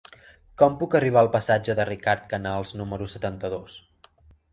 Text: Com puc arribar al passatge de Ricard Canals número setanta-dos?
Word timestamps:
Com 0.59 0.77
puc 0.77 0.95
arribar 0.99 1.19
al 1.21 1.29
passatge 1.35 1.75
de 1.79 1.85
Ricard 1.89 2.25
Canals 2.31 2.73
número 2.81 3.09
setanta-dos? 3.13 3.77